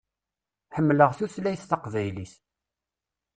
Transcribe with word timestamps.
Ḥemmleɣ 0.75 1.11
tutlayt 1.17 1.67
taqbaylit. 1.69 2.33